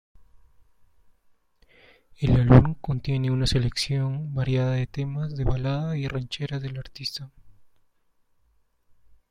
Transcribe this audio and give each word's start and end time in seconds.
El 2.17 2.31
álbum 2.31 2.73
contiene 2.81 3.29
una 3.29 3.45
selección 3.45 4.33
variada 4.33 4.71
de 4.71 4.87
temas 4.87 5.35
de 5.35 5.43
balada 5.43 5.95
y 5.95 6.07
ranchera 6.07 6.57
del 6.57 6.79
artista. 6.79 7.29